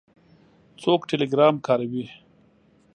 څوک 0.81 1.01
ټیلیګرام 1.09 1.55
کاروي؟ 1.67 2.05